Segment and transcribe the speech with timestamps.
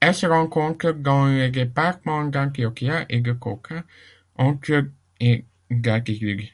[0.00, 3.82] Elle se rencontre dans les départements d'Antioquia et de Cauca,
[4.36, 4.90] entre
[5.20, 6.48] et d'altitude.